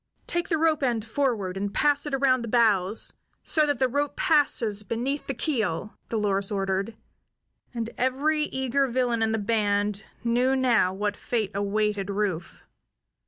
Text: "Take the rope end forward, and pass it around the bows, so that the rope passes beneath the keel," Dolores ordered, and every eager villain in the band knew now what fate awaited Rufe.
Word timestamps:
"Take 0.25 0.49
the 0.49 0.57
rope 0.57 0.81
end 0.81 1.05
forward, 1.05 1.55
and 1.57 1.71
pass 1.71 2.07
it 2.07 2.13
around 2.15 2.41
the 2.41 2.47
bows, 2.47 3.13
so 3.43 3.67
that 3.67 3.77
the 3.77 3.87
rope 3.87 4.15
passes 4.15 4.81
beneath 4.81 5.27
the 5.27 5.35
keel," 5.35 5.95
Dolores 6.09 6.49
ordered, 6.49 6.97
and 7.71 7.87
every 7.99 8.45
eager 8.45 8.87
villain 8.87 9.21
in 9.21 9.31
the 9.31 9.37
band 9.37 10.03
knew 10.23 10.55
now 10.55 10.91
what 10.91 11.15
fate 11.15 11.51
awaited 11.53 12.09
Rufe. 12.09 12.63